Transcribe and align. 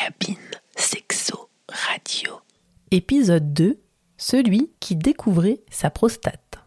cabine 0.00 0.36
sexo 0.76 1.50
radio. 1.68 2.40
Épisode 2.90 3.52
2 3.52 3.78
Celui 4.16 4.70
qui 4.80 4.96
découvrait 4.96 5.60
sa 5.70 5.90
prostate. 5.90 6.58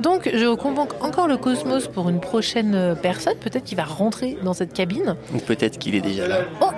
Donc, 0.00 0.28
je 0.32 0.52
convoque 0.56 1.00
encore 1.00 1.28
le 1.28 1.36
cosmos 1.36 1.86
pour 1.86 2.08
une 2.08 2.18
prochaine 2.18 2.96
personne, 3.00 3.36
peut-être 3.38 3.62
qui 3.62 3.76
va 3.76 3.84
rentrer 3.84 4.36
dans 4.42 4.54
cette 4.54 4.72
cabine. 4.72 5.14
Ou 5.32 5.38
peut-être 5.38 5.78
qu'il 5.78 5.94
est 5.94 6.00
déjà 6.00 6.26
là. 6.26 6.40
Oh, 6.60 6.70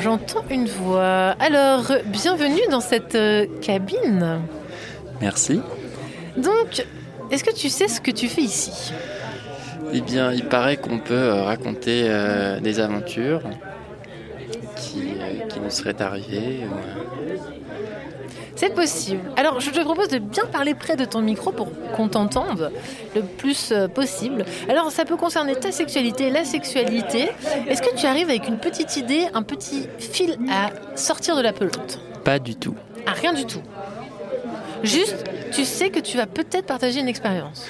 j'entends 0.00 0.44
une 0.50 0.66
voix. 0.66 1.34
Alors, 1.40 1.90
bienvenue 2.06 2.62
dans 2.70 2.80
cette 2.80 3.16
euh, 3.16 3.46
cabine. 3.60 4.42
Merci. 5.20 5.60
Donc, 6.36 6.86
est-ce 7.32 7.42
que 7.42 7.54
tu 7.54 7.70
sais 7.70 7.88
ce 7.88 8.00
que 8.00 8.12
tu 8.12 8.28
fais 8.28 8.42
ici? 8.42 8.92
Eh 9.92 10.00
bien, 10.00 10.32
il 10.32 10.44
paraît 10.44 10.76
qu'on 10.76 11.00
peut 11.00 11.14
euh, 11.14 11.42
raconter 11.42 12.04
euh, 12.06 12.60
des 12.60 12.78
aventures 12.78 13.42
qui, 14.90 15.02
euh, 15.02 15.46
qui 15.48 15.60
nous 15.60 15.70
seraient 15.70 16.00
arrivées. 16.02 16.60
ou, 16.64 17.30
euh, 17.30 17.36
C'est 18.56 18.74
possible. 18.74 19.22
Alors, 19.36 19.60
je 19.60 19.70
te 19.70 19.80
propose 19.80 20.08
de 20.08 20.18
bien 20.18 20.44
parler 20.46 20.74
près 20.74 20.96
de 20.96 21.04
ton 21.04 21.20
micro 21.22 21.50
pour 21.52 21.68
qu'on 21.96 22.08
t'entende 22.08 22.70
le 23.14 23.22
plus 23.22 23.72
euh, 23.72 23.88
possible. 23.88 24.44
Alors, 24.68 24.90
ça 24.90 25.04
peut 25.04 25.16
concerner 25.16 25.54
ta 25.56 25.72
sexualité, 25.72 26.30
la 26.30 26.44
sexualité. 26.44 27.30
Est-ce 27.68 27.80
que 27.82 27.94
tu 27.96 28.06
arrives 28.06 28.28
avec 28.28 28.46
une 28.48 28.58
petite 28.58 28.96
idée, 28.96 29.26
un 29.34 29.42
petit 29.42 29.86
fil 29.98 30.36
à 30.50 30.70
sortir 30.96 31.36
de 31.36 31.42
la 31.42 31.52
pelote? 31.52 32.00
Pas 32.24 32.38
du 32.38 32.54
tout. 32.56 32.74
Ah, 33.06 33.12
rien 33.12 33.32
du 33.32 33.46
tout. 33.46 33.62
Juste, 34.82 35.24
tu 35.52 35.64
sais 35.64 35.90
que 35.90 36.00
tu 36.00 36.16
vas 36.16 36.26
peut-être 36.26 36.66
partager 36.66 37.00
une 37.00 37.08
expérience. 37.08 37.66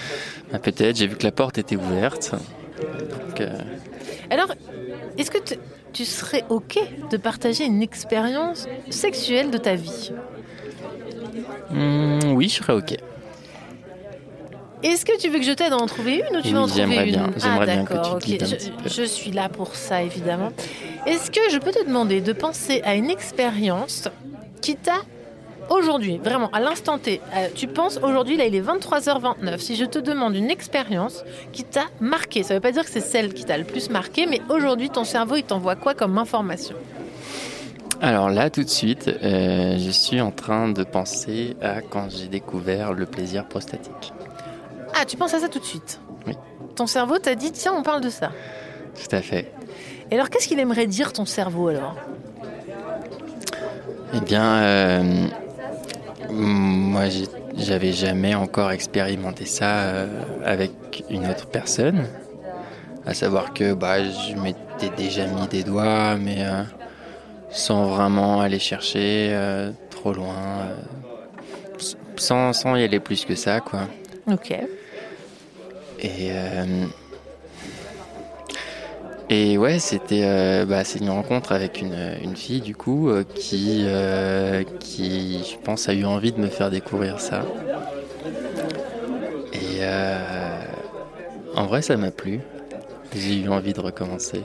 Ah, 0.52 0.58
peut-être, 0.58 0.96
j'ai 0.96 1.06
vu 1.06 1.16
que 1.16 1.24
la 1.24 1.32
porte 1.32 1.58
était 1.58 1.76
ouverte. 1.76 2.32
Donc, 2.80 3.40
euh, 3.40 3.48
Alors, 4.30 4.52
est-ce 5.18 5.30
que 5.30 5.38
tu- 5.38 5.54
tu 5.92 6.04
serais 6.04 6.44
OK 6.48 6.78
de 7.10 7.16
partager 7.16 7.64
une 7.64 7.82
expérience 7.82 8.66
sexuelle 8.90 9.50
de 9.50 9.58
ta 9.58 9.74
vie 9.74 10.12
hmm, 11.70 12.32
oui, 12.34 12.48
je 12.48 12.54
serais 12.56 12.74
OK. 12.74 12.96
Est-ce 14.82 15.04
que 15.04 15.18
tu 15.18 15.28
veux 15.28 15.38
que 15.38 15.44
je 15.44 15.52
t'aide 15.52 15.72
à 15.72 15.76
en 15.76 15.86
trouver 15.86 16.22
une 16.30 16.38
ou 16.38 16.40
tu 16.40 16.48
Oui, 16.48 16.54
veux 16.54 16.60
en 16.60 16.66
trouver 16.66 16.96
une 16.96 17.04
bien. 17.04 17.30
Ah, 17.42 17.66
d'accord, 17.66 18.14
ok. 18.16 18.38
je 18.86 19.02
suis 19.02 19.30
là 19.30 19.48
pour 19.48 19.74
ça, 19.74 20.02
évidemment. 20.02 20.52
Est-ce 21.06 21.30
que 21.30 21.40
je 21.52 21.58
peux 21.58 21.70
te 21.70 21.84
demander 21.84 22.20
de 22.20 22.32
penser 22.32 22.80
à 22.84 22.94
une 22.94 23.10
expérience 23.10 24.08
qui 24.62 24.76
t'a 24.76 25.02
aujourd'hui, 25.70 26.18
vraiment 26.18 26.50
à 26.50 26.60
l'instant 26.60 26.98
T, 26.98 27.20
euh, 27.34 27.48
tu 27.54 27.66
penses 27.66 27.98
aujourd'hui, 28.02 28.36
là 28.36 28.44
il 28.44 28.54
est 28.54 28.60
23h29, 28.60 29.58
si 29.58 29.76
je 29.76 29.84
te 29.84 29.98
demande 29.98 30.36
une 30.36 30.50
expérience 30.50 31.24
qui 31.52 31.64
t'a 31.64 31.84
marqué, 32.00 32.42
ça 32.42 32.54
veut 32.54 32.60
pas 32.60 32.72
dire 32.72 32.84
que 32.84 32.90
c'est 32.90 33.00
celle 33.00 33.32
qui 33.32 33.44
t'a 33.44 33.56
le 33.56 33.64
plus 33.64 33.88
marqué, 33.90 34.26
mais 34.26 34.42
aujourd'hui 34.50 34.90
ton 34.90 35.04
cerveau 35.04 35.36
il 35.36 35.44
t'envoie 35.44 35.76
quoi 35.76 35.94
comme 35.94 36.18
information? 36.18 36.76
Alors 38.02 38.30
là, 38.30 38.48
tout 38.48 38.64
de 38.64 38.68
suite, 38.68 39.08
euh, 39.08 39.76
je 39.78 39.90
suis 39.90 40.22
en 40.22 40.30
train 40.30 40.70
de 40.70 40.84
penser 40.84 41.54
à 41.60 41.82
quand 41.82 42.08
j'ai 42.08 42.28
découvert 42.28 42.94
le 42.94 43.04
plaisir 43.04 43.46
prostatique. 43.46 44.14
Ah, 44.94 45.04
tu 45.04 45.18
penses 45.18 45.34
à 45.34 45.38
ça 45.40 45.48
tout 45.48 45.58
de 45.58 45.64
suite? 45.64 46.00
Oui. 46.26 46.32
Ton 46.76 46.86
cerveau 46.86 47.18
t'a 47.18 47.34
dit, 47.34 47.52
tiens, 47.52 47.74
on 47.76 47.82
parle 47.82 48.00
de 48.00 48.08
ça. 48.08 48.32
Tout 48.94 49.14
à 49.14 49.20
fait. 49.20 49.52
Et 50.10 50.14
alors 50.14 50.30
qu'est-ce 50.30 50.48
qu'il 50.48 50.58
aimerait 50.58 50.86
dire 50.86 51.12
ton 51.12 51.26
cerveau 51.26 51.68
alors? 51.68 51.94
Eh 54.14 54.20
bien, 54.20 54.56
euh, 54.62 55.26
moi, 56.32 57.04
j'avais 57.56 57.92
jamais 57.92 58.34
encore 58.34 58.70
expérimenté 58.70 59.44
ça 59.46 59.80
euh, 59.80 60.06
avec 60.44 60.72
une 61.10 61.28
autre 61.28 61.46
personne. 61.46 62.06
À 63.06 63.14
savoir 63.14 63.52
que 63.52 63.72
bah, 63.72 64.04
je 64.04 64.34
m'étais 64.34 64.90
déjà 64.96 65.26
mis 65.26 65.46
des 65.48 65.62
doigts, 65.62 66.16
mais 66.16 66.44
euh, 66.44 66.62
sans 67.50 67.86
vraiment 67.86 68.40
aller 68.40 68.58
chercher 68.58 69.30
euh, 69.32 69.70
trop 69.90 70.12
loin, 70.12 70.34
euh, 70.34 71.80
sans, 72.16 72.52
sans 72.52 72.76
y 72.76 72.84
aller 72.84 73.00
plus 73.00 73.24
que 73.24 73.34
ça, 73.34 73.60
quoi. 73.60 73.88
Ok. 74.30 74.54
Et, 76.02 76.30
et 79.32 79.56
ouais, 79.58 79.78
c'était 79.78 80.22
euh, 80.24 80.66
bah, 80.66 80.82
c'est 80.84 80.98
une 80.98 81.10
rencontre 81.10 81.52
avec 81.52 81.80
une, 81.80 81.96
une 82.22 82.36
fille 82.36 82.60
du 82.60 82.74
coup 82.74 83.08
euh, 83.08 83.22
qui, 83.22 83.84
euh, 83.86 84.64
qui, 84.80 85.44
je 85.44 85.56
pense, 85.64 85.88
a 85.88 85.94
eu 85.94 86.04
envie 86.04 86.32
de 86.32 86.40
me 86.40 86.48
faire 86.48 86.68
découvrir 86.70 87.20
ça. 87.20 87.44
Et 89.52 89.78
euh, 89.82 90.18
en 91.54 91.66
vrai, 91.66 91.80
ça 91.80 91.96
m'a 91.96 92.10
plu. 92.10 92.40
J'ai 93.14 93.40
eu 93.40 93.48
envie 93.48 93.72
de 93.72 93.80
recommencer. 93.80 94.42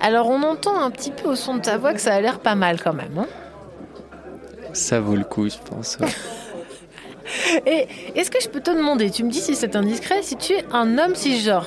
Alors 0.00 0.28
on 0.28 0.42
entend 0.42 0.80
un 0.80 0.90
petit 0.90 1.10
peu 1.10 1.28
au 1.28 1.36
son 1.36 1.56
de 1.56 1.60
ta 1.60 1.76
voix 1.76 1.92
que 1.92 2.00
ça 2.00 2.14
a 2.14 2.20
l'air 2.20 2.38
pas 2.38 2.54
mal 2.54 2.80
quand 2.80 2.94
même. 2.94 3.18
hein. 3.18 3.26
Ça 4.72 5.00
vaut 5.00 5.16
le 5.16 5.24
coup, 5.24 5.48
je 5.48 5.58
pense. 5.68 5.98
ouais. 6.00 6.06
Et 7.66 7.86
est-ce 8.14 8.30
que 8.30 8.40
je 8.42 8.48
peux 8.48 8.60
te 8.60 8.70
demander, 8.70 9.10
tu 9.10 9.24
me 9.24 9.30
dis 9.30 9.40
si 9.40 9.54
c'est 9.54 9.76
indiscret, 9.76 10.22
si 10.22 10.36
tu 10.36 10.52
es 10.52 10.64
un 10.72 10.98
homme 10.98 11.14
cisgenre? 11.14 11.66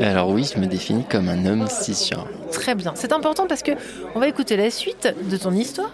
Alors 0.00 0.30
oui, 0.30 0.48
je 0.52 0.60
me 0.60 0.66
définis 0.66 1.04
comme 1.08 1.28
un 1.28 1.44
homme 1.46 1.66
cisgenre. 1.68 2.28
Très 2.52 2.74
bien, 2.74 2.92
c'est 2.94 3.12
important 3.12 3.46
parce 3.46 3.62
que 3.62 3.72
on 4.14 4.20
va 4.20 4.28
écouter 4.28 4.56
la 4.56 4.70
suite 4.70 5.12
de 5.28 5.36
ton 5.36 5.52
histoire. 5.52 5.90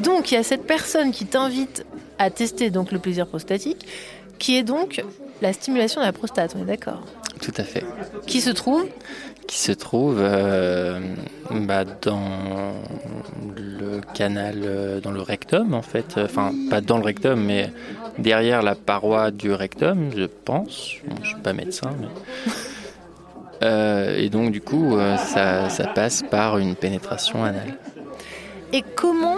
Donc 0.00 0.30
il 0.30 0.34
y 0.34 0.38
a 0.38 0.42
cette 0.42 0.66
personne 0.66 1.10
qui 1.10 1.26
t'invite 1.26 1.84
à 2.18 2.30
tester 2.30 2.70
donc 2.70 2.92
le 2.92 2.98
plaisir 2.98 3.26
prostatique, 3.26 3.86
qui 4.38 4.56
est 4.56 4.62
donc 4.62 5.02
la 5.40 5.52
stimulation 5.52 6.00
de 6.00 6.06
la 6.06 6.12
prostate, 6.12 6.54
on 6.56 6.62
est 6.62 6.66
d'accord? 6.66 7.02
Tout 7.40 7.52
à 7.56 7.64
fait. 7.64 7.84
Qui 8.26 8.40
se 8.40 8.50
trouve? 8.50 8.86
Qui 9.46 9.58
se 9.58 9.72
trouve 9.72 10.18
euh, 10.18 11.00
bah, 11.50 11.84
dans 12.02 12.72
le 13.56 14.00
canal, 14.14 14.56
euh, 14.64 15.00
dans 15.00 15.12
le 15.12 15.22
rectum 15.22 15.72
en 15.74 15.82
fait. 15.82 16.18
Enfin, 16.18 16.52
pas 16.68 16.80
dans 16.80 16.98
le 16.98 17.04
rectum, 17.04 17.40
mais 17.42 17.70
derrière 18.18 18.62
la 18.62 18.74
paroi 18.74 19.30
du 19.30 19.52
rectum, 19.52 20.10
je 20.16 20.24
pense. 20.24 20.96
Bon, 21.06 21.16
je 21.22 21.28
suis 21.28 21.36
pas 21.36 21.52
médecin, 21.52 21.90
mais. 22.00 22.08
Euh, 23.62 24.16
et 24.18 24.28
donc, 24.28 24.52
du 24.52 24.60
coup, 24.60 24.96
euh, 24.96 25.16
ça, 25.16 25.68
ça 25.70 25.86
passe 25.86 26.22
par 26.22 26.58
une 26.58 26.74
pénétration 26.76 27.42
anale. 27.44 27.74
Et 28.72 28.82
comment 28.94 29.36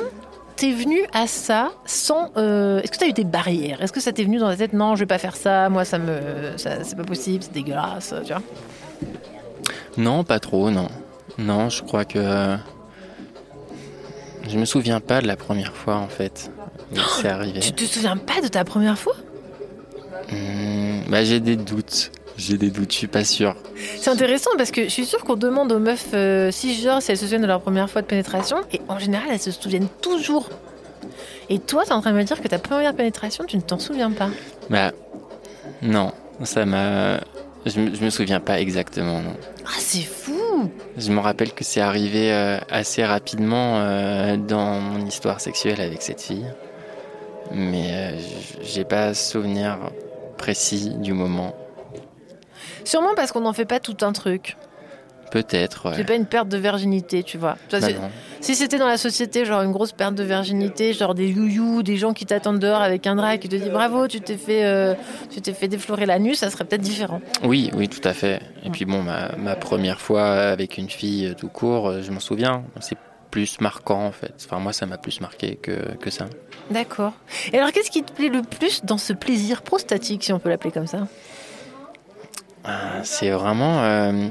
t'es 0.57 0.73
venu 0.73 0.99
à 1.13 1.27
ça 1.27 1.71
sans... 1.87 2.31
euh, 2.37 2.81
Est-ce 2.81 2.91
que 2.91 2.99
t'as 2.99 3.07
eu 3.09 3.13
des 3.13 3.25
barrières? 3.25 3.81
Est-ce 3.81 3.93
que 3.93 4.01
ça 4.01 4.13
t'est 4.13 4.25
venu 4.25 4.39
dans 4.39 4.49
la 4.49 4.57
tête 4.57 4.73
Non, 4.73 4.97
je 4.97 5.01
vais 5.01 5.07
pas 5.07 5.19
faire 5.19 5.37
ça, 5.37 5.69
moi 5.69 5.85
ça 5.85 5.99
me... 5.99 6.19
ça- 6.57 6.83
c'est 6.83 6.97
pas 6.97 7.05
possible, 7.05 7.45
c'est 7.45 7.53
dégueulasse, 7.53 8.13
tu 8.25 8.33
vois? 8.33 8.43
Non, 9.97 10.25
pas 10.25 10.41
trop, 10.41 10.71
non. 10.71 10.89
Non, 11.39 11.69
je 11.69 11.83
crois 11.83 12.05
que. 12.05 12.57
Je 14.49 14.59
me 14.59 14.65
souviens 14.65 15.01
pas 15.01 15.21
de 15.21 15.27
la 15.27 15.37
première 15.37 15.75
fois 15.75 15.97
en 15.97 16.09
fait. 16.09 16.51
où 16.93 16.97
C'est 17.21 17.29
arrivé. 17.29 17.61
Tu 17.61 17.73
te 17.73 17.85
souviens 17.85 18.17
pas 18.17 18.41
de 18.41 18.49
ta 18.49 18.65
première 18.65 18.99
fois? 18.99 19.15
Hmm, 20.33 21.03
bah, 21.09 21.23
j'ai 21.25 21.39
des 21.41 21.57
doutes. 21.57 22.11
J'ai 22.39 22.57
des 22.57 22.71
doutes, 22.71 22.93
je 22.93 22.97
suis 22.99 23.07
pas 23.09 23.25
sûr. 23.25 23.57
C'est 23.99 24.11
intéressant 24.11 24.51
parce 24.57 24.71
que 24.71 24.85
je 24.85 24.89
suis 24.91 25.05
sûre 25.05 25.25
qu'on 25.25 25.35
demande 25.35 25.73
aux 25.73 25.81
meufs 25.81 26.07
euh, 26.15 26.51
cisgenres 26.53 27.03
si 27.03 27.11
elles 27.11 27.19
se 27.19 27.25
souviennent 27.27 27.43
de 27.43 27.47
leur 27.49 27.61
première 27.61 27.91
fois 27.91 28.01
de 28.01 28.07
pénétration 28.07 28.59
et 28.73 28.81
en 28.89 28.99
général 29.01 29.27
elles 29.33 29.41
se 29.41 29.51
souviennent 29.51 29.89
toujours. 30.01 30.49
Et 31.51 31.59
toi, 31.59 31.85
t'es 31.85 31.93
en 31.93 32.01
train 32.01 32.13
de 32.13 32.17
me 32.17 32.23
dire 32.23 32.41
que 32.41 32.47
ta 32.49 32.59
première 32.59 32.95
pénétration, 32.95 33.45
tu 33.45 33.57
ne 33.57 33.63
t'en 33.63 33.79
souviens 33.81 34.11
pas. 34.13 34.29
Bah, 34.71 34.93
non, 35.83 36.13
ça 36.45 36.65
m'a. 36.65 37.19
Je, 37.67 37.81
me- 37.81 37.95
je 37.95 38.05
me 38.05 38.11
souviens 38.11 38.39
pas 38.41 38.61
exactement, 38.61 39.21
non. 39.21 39.35
Ah, 39.65 39.71
c'est 39.79 40.03
fou 40.05 40.71
Je 40.97 41.11
me 41.11 41.19
rappelle 41.19 41.53
que 41.53 41.65
c'est 41.65 41.81
arrivé 41.81 42.33
euh, 42.33 42.59
assez 42.71 43.05
rapidement 43.05 43.79
euh, 43.81 44.37
dans 44.37 44.79
mon 44.81 45.05
histoire 45.07 45.41
sexuelle 45.41 45.81
avec 45.81 46.03
cette 46.03 46.21
fille. 46.21 46.47
Mais 47.53 47.89
euh, 47.91 48.19
j'ai 48.63 48.85
pas 48.85 49.13
souvenir 49.15 49.79
précis 50.37 50.91
du 50.99 51.15
moment. 51.15 51.55
Sûrement 52.85 53.15
parce 53.17 53.33
qu'on 53.33 53.41
n'en 53.41 53.53
fait 53.53 53.65
pas 53.65 53.81
tout 53.81 53.97
un 54.03 54.13
truc. 54.13 54.57
Peut-être, 55.31 55.91
C'est 55.93 55.99
ouais. 55.99 56.05
pas 56.05 56.15
une 56.15 56.25
perte 56.25 56.49
de 56.49 56.57
virginité, 56.57 57.23
tu 57.23 57.37
vois. 57.37 57.59
Bah 57.71 57.83
c'est- 57.83 57.97
si 58.41 58.55
c'était 58.55 58.79
dans 58.79 58.87
la 58.87 58.97
société, 58.97 59.45
genre 59.45 59.61
une 59.61 59.73
grosse 59.73 59.93
perte 59.93 60.15
de 60.15 60.23
virginité, 60.25 60.95
genre 60.95 61.15
des 61.15 61.29
youyou, 61.29 61.83
des 61.83 61.99
gens 61.99 62.15
qui 62.15 62.25
t'attendent 62.25 62.61
dehors 62.61 62.81
avec 62.81 63.07
un 63.07 63.15
drap 63.15 63.35
et 63.35 63.39
qui 63.39 63.47
te 63.51 63.57
disent 63.57 63.69
bravo, 63.69 64.09
tu 64.09 64.23
t'es 64.23 64.39
fait, 64.39 64.65
euh, 64.65 64.95
tu 65.31 65.43
t'es 65.43 65.53
fait 65.53 65.69
déflorer 65.69 66.07
la 66.07 66.19
nuit, 66.19 66.35
ça 66.35 66.49
serait 66.49 66.65
peut-être 66.65 66.81
différent. 66.81 67.21
Oui, 67.43 67.71
oui, 67.75 67.89
tout 67.91 68.01
à 68.09 68.15
fait. 68.15 68.41
Et 68.65 68.71
puis 68.71 68.87
bon, 68.87 69.03
ma, 69.03 69.33
ma 69.37 69.55
première 69.55 70.01
fois 70.01 70.25
avec 70.33 70.79
une 70.79 70.89
fille 70.89 71.27
euh, 71.27 71.35
tout 71.35 71.49
court, 71.49 71.89
euh, 71.91 72.01
je 72.03 72.11
m'en 72.11 72.21
souviens. 72.21 72.63
C'est 72.81 72.97
plus 73.31 73.61
marquant 73.61 74.07
en 74.07 74.13
fait. 74.13 74.33
Enfin, 74.47 74.59
moi, 74.61 74.73
ça 74.73 74.87
m'a 74.87 74.97
plus 74.97 75.21
marqué 75.21 75.57
que, 75.57 75.95
que 76.01 76.09
ça. 76.09 76.25
D'accord. 76.71 77.13
Et 77.53 77.59
alors, 77.59 77.73
qu'est-ce 77.73 77.91
qui 77.91 78.03
te 78.03 78.13
plaît 78.13 78.31
le 78.31 78.41
plus 78.41 78.83
dans 78.87 78.97
ce 78.99 79.13
plaisir 79.13 79.61
prostatique, 79.61 80.25
si 80.25 80.33
on 80.33 80.39
peut 80.39 80.49
l'appeler 80.49 80.71
comme 80.73 80.87
ça? 80.87 81.07
C'est 83.05 83.31
vraiment 83.31 83.83
euh, 83.83 84.29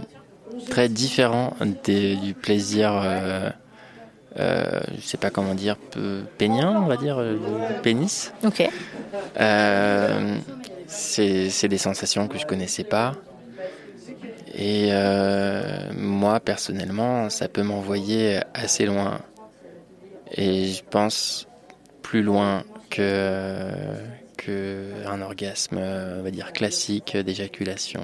très 0.69 0.89
différent 0.89 1.55
des- 1.83 2.15
du 2.15 2.33
plaisir, 2.33 2.91
euh, 2.93 3.49
euh, 4.39 4.79
je 4.95 5.01
sais 5.01 5.17
pas 5.17 5.29
comment 5.31 5.55
dire, 5.55 5.77
pénien, 6.37 6.71
on 6.71 6.85
va 6.85 6.97
dire, 6.97 7.17
euh, 7.19 7.37
pénis. 7.81 8.31
Ok. 8.43 8.69
Euh, 9.39 10.37
c'est 10.87 11.67
des 11.67 11.77
sensations 11.77 12.27
que 12.27 12.37
je 12.37 12.45
connaissais 12.45 12.83
pas. 12.83 13.13
Et 14.57 14.91
moi, 15.97 16.39
personnellement, 16.39 17.29
ça 17.29 17.47
peut 17.47 17.63
m'envoyer 17.63 18.39
assez 18.53 18.85
loin. 18.85 19.19
et 20.31 20.67
je 20.67 20.81
pense 20.89 21.47
plus 22.01 22.21
loin 22.21 22.63
que, 22.89 23.71
que 24.37 25.05
un 25.05 25.21
orgasme, 25.21 25.77
on 25.77 26.23
va 26.23 26.31
dire 26.31 26.53
classique 26.53 27.17
d'éjaculation. 27.17 28.01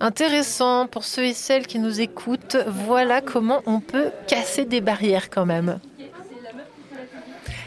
Intéressant 0.00 0.86
pour 0.86 1.04
ceux 1.04 1.24
et 1.24 1.34
celles 1.34 1.66
qui 1.66 1.80
nous 1.80 2.00
écoutent. 2.00 2.56
Voilà 2.68 3.20
comment 3.20 3.62
on 3.66 3.80
peut 3.80 4.10
casser 4.28 4.64
des 4.64 4.80
barrières 4.80 5.28
quand 5.28 5.44
même. 5.44 5.80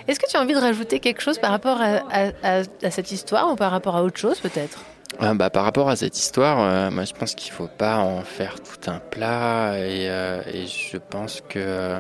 Est-ce 0.07 0.19
que 0.19 0.29
tu 0.29 0.37
as 0.37 0.41
envie 0.41 0.53
de 0.53 0.59
rajouter 0.59 0.99
quelque 0.99 1.21
chose 1.21 1.39
par 1.39 1.51
rapport 1.51 1.79
à, 1.81 2.89
cette 2.89 3.11
histoire 3.11 3.51
ou 3.51 3.55
par 3.55 3.71
rapport 3.71 3.97
à 3.97 4.03
autre 4.03 4.17
chose 4.17 4.39
peut-être? 4.39 4.79
Ah, 5.19 5.33
bah, 5.33 5.49
Par 5.49 5.65
rapport 5.65 5.89
à 5.89 5.97
cette 5.97 6.17
histoire, 6.17 6.59
euh, 6.61 6.89
moi 6.89 7.03
je 7.03 7.13
pense 7.13 7.35
qu'il 7.35 7.51
ne 7.51 7.57
faut 7.57 7.67
pas 7.67 7.97
en 7.97 8.21
faire 8.21 8.55
tout 8.61 8.89
un 8.89 8.99
plat 8.99 9.77
et, 9.77 10.09
euh, 10.09 10.41
je 10.65 10.97
pense 10.97 11.41
que, 11.49 11.97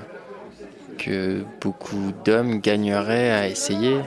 que 1.01 1.43
beaucoup 1.59 2.11
d'hommes 2.23 2.59
gagneraient 2.59 3.31
à 3.31 3.47
essayer. 3.47 3.97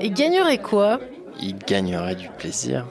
Et 0.00 0.10
gagneraient 0.10 0.58
quoi? 0.58 0.98
Ils 1.40 1.56
gagneraient 1.56 2.14
du 2.14 2.28
plaisir. 2.30 2.86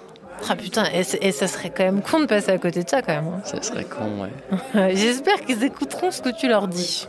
Ah 0.50 0.56
putain, 0.56 0.86
et, 0.94 1.32
ça 1.32 1.48
serait 1.48 1.70
quand 1.70 1.84
même 1.84 2.02
con 2.02 2.20
de 2.20 2.26
passer 2.26 2.52
à 2.52 2.58
côté 2.58 2.84
de 2.84 2.90
ça 2.90 3.02
quand 3.02 3.14
même. 3.14 3.28
Hein. 3.28 3.42
Ça 3.44 3.62
serait 3.62 3.86
con, 3.86 4.24
ouais. 4.24 4.96
J'espère 4.96 5.42
qu'ils 5.42 5.64
écouteront 5.64 6.12
ce 6.12 6.22
que 6.22 6.30
tu 6.30 6.48
leur 6.48 6.68
dis. 6.68 7.08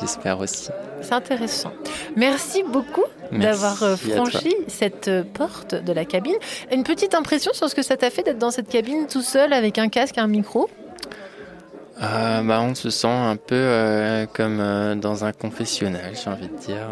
J'espère 0.00 0.38
aussi. 0.38 0.70
C'est 1.02 1.12
intéressant. 1.12 1.72
Merci 2.16 2.62
beaucoup 2.62 3.04
d'avoir 3.32 3.82
euh, 3.82 3.96
franchi 3.96 4.54
cette 4.66 5.08
euh, 5.08 5.22
porte 5.22 5.74
de 5.74 5.92
la 5.92 6.04
cabine. 6.04 6.36
Une 6.72 6.84
petite 6.84 7.14
impression 7.14 7.52
sur 7.52 7.68
ce 7.68 7.74
que 7.74 7.82
ça 7.82 7.96
t'a 7.96 8.10
fait 8.10 8.22
d'être 8.22 8.38
dans 8.38 8.50
cette 8.50 8.68
cabine 8.68 9.06
tout 9.06 9.22
seul 9.22 9.52
avec 9.52 9.78
un 9.78 9.88
casque 9.88 10.18
et 10.18 10.20
un 10.20 10.26
micro? 10.26 10.68
Euh, 12.02 12.42
bah, 12.42 12.60
On 12.62 12.74
se 12.74 12.90
sent 12.90 13.08
un 13.08 13.36
peu 13.36 14.26
comme 14.32 14.98
dans 15.00 15.24
un 15.24 15.32
confessionnal, 15.32 16.12
j'ai 16.14 16.30
envie 16.30 16.48
de 16.48 16.56
dire. 16.56 16.88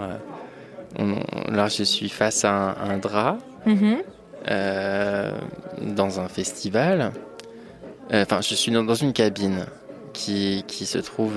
là, 1.50 1.68
je 1.68 1.82
suis 1.82 2.08
face 2.08 2.44
à 2.44 2.76
un, 2.80 2.98
drap 2.98 3.38
mm-hmm. 3.66 4.02
dans 5.94 6.20
un 6.20 6.28
festival. 6.28 7.12
Enfin, 8.12 8.40
je 8.40 8.54
suis 8.54 8.72
dans 8.72 8.94
une 8.94 9.12
cabine 9.12 9.66
qui, 10.12 10.64
qui 10.66 10.86
se 10.86 10.98
trouve 10.98 11.36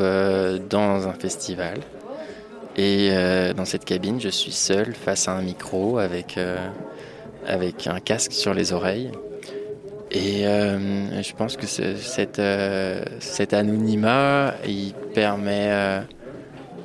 dans 0.69 1.07
un 1.07 1.13
festival. 1.13 1.79
Et 2.77 3.09
euh, 3.11 3.53
dans 3.53 3.65
cette 3.65 3.85
cabine, 3.85 4.21
je 4.21 4.29
suis 4.29 4.51
seul 4.51 4.93
face 4.93 5.27
à 5.27 5.33
un 5.33 5.41
micro 5.41 5.97
avec, 5.97 6.37
euh, 6.37 6.57
avec 7.45 7.87
un 7.87 7.99
casque 7.99 8.31
sur 8.31 8.53
les 8.53 8.71
oreilles. 8.71 9.11
Et 10.13 10.45
euh, 10.45 11.21
je 11.21 11.33
pense 11.33 11.55
que 11.55 11.65
cette, 11.65 12.41
cet 13.19 13.53
anonymat, 13.53 14.55
il 14.67 14.93
permet, 15.13 16.03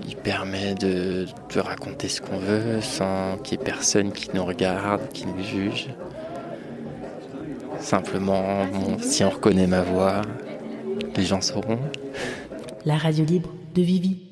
il 0.07 0.17
permet 0.17 0.75
de, 0.75 1.27
de 1.55 1.61
raconter 1.61 2.09
ce 2.09 2.21
qu'on 2.21 2.39
veut 2.39 2.81
sans 2.81 3.37
qu'il 3.39 3.59
y 3.59 3.61
ait 3.61 3.65
personne 3.65 4.13
qui 4.13 4.31
nous 4.33 4.45
regarde, 4.45 5.03
qui 5.13 5.27
nous 5.27 5.43
juge. 5.43 5.89
Simplement, 7.81 8.67
si 9.01 9.25
on 9.25 9.31
reconnaît 9.31 9.67
ma 9.67 9.83
voix, 9.83 10.23
les 11.17 11.25
gens 11.25 11.41
sauront. 11.41 11.81
La 12.85 12.97
radio 12.97 13.25
libre 13.25 13.51
de 13.75 13.83
Vivi. 13.83 14.26